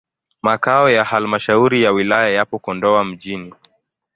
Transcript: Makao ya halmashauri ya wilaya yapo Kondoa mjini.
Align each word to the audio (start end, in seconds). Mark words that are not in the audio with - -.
Makao 0.41 0.89
ya 0.89 1.03
halmashauri 1.03 1.83
ya 1.83 1.91
wilaya 1.91 2.29
yapo 2.29 2.59
Kondoa 2.59 3.03
mjini. 3.05 3.53